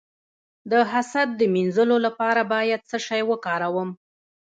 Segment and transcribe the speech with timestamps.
[0.71, 3.89] د حسد د مینځلو لپاره باید څه شی وکاروم؟